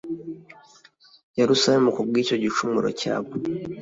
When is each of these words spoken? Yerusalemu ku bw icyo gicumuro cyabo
Yerusalemu 1.39 1.89
ku 1.95 2.01
bw 2.07 2.13
icyo 2.21 2.35
gicumuro 2.43 2.89
cyabo 2.99 3.29